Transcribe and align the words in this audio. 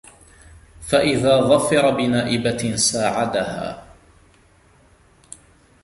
فَإِذَا 0.81 1.41
ظَفِرَ 1.41 1.89
بِنَائِبَةٍ 1.91 2.75
سَاعَدَهَا 2.75 3.83